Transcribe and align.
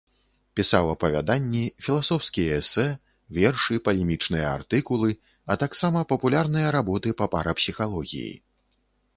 Пісаў 0.59 0.85
апавяданні, 0.93 1.59
філасофскія 1.87 2.55
эсэ, 2.61 2.85
вершы, 3.39 3.77
палемічныя 3.89 4.47
артыкулы, 4.57 5.09
а 5.51 5.61
таксама 5.65 5.99
папулярныя 6.15 6.67
работы 6.79 7.17
па 7.21 7.25
парапсіхалогіі. 7.37 8.37